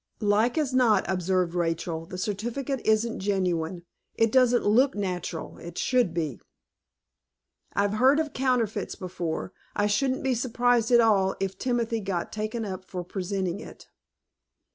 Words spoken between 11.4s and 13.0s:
Timothy got taken up